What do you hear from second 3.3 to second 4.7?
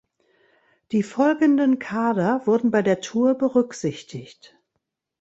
berücksichtigt.